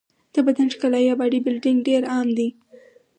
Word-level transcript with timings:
د 0.33 0.35
بدن 0.45 0.67
ښکلا 0.73 0.99
یا 1.07 1.13
باډي 1.19 1.39
بلډینګ 1.45 1.79
ډېر 1.87 2.01
عام 2.11 2.27
دی. 2.37 2.49